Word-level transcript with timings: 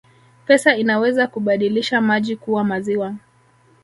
Pesa 0.45 0.75
inaweza 0.75 1.27
kubadilisha 1.27 2.01
maji 2.01 2.35
kuwa 2.35 2.63
maziwa 2.63 3.15